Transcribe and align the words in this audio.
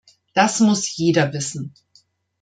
Das 0.33 0.59
muss 0.61 0.95
jeder 0.97 1.31
wissen! 1.31 1.75